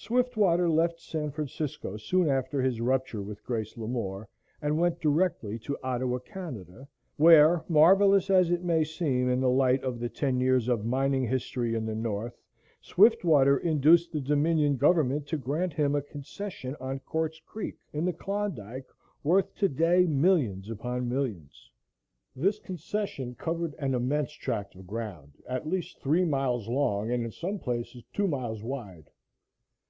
[0.00, 4.28] Swiftwater left San Francisco soon after his rupture with Grace Lamore
[4.62, 9.82] and went directly to Ottawa, Canada, where, marvelous as it may seem in the light
[9.82, 12.40] of the ten years of mining history in the north,
[12.80, 18.12] Swiftwater induced the Dominion government to grant him a concession on Quartz Creek, in the
[18.12, 18.86] Klondike,
[19.24, 21.68] worth today millions upon millions.
[22.36, 27.32] This concession covered an immense tract of ground at least three miles long and in
[27.32, 29.10] some places two miles wide.